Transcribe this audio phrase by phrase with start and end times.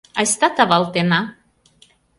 [0.19, 1.21] Айста тавалтена